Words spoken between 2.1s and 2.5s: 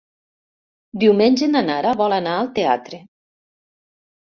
anar